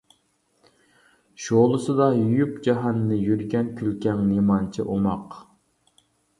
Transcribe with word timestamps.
شولىسىدا 1.47 2.07
يۇيۇپ 2.21 2.57
جاھاننى 2.69 3.21
يۈرگەن 3.27 3.71
كۈلكەڭ 3.79 4.27
نېمانچە 4.33 4.91
ئوماق. 4.97 5.41